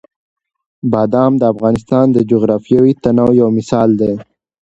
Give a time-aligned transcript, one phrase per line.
[0.91, 4.13] بادام د افغانستان د جغرافیوي تنوع یو مثال دی.